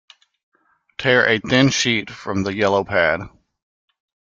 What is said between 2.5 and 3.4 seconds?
yellow pad.